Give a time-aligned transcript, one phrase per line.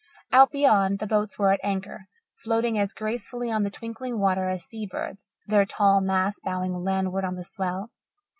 [0.31, 2.07] Out beyond, the boats were at anchor,
[2.39, 7.23] floating as gracefully on the twinkling water as sea birds, their tall masts bowing landward
[7.23, 7.91] on the swell.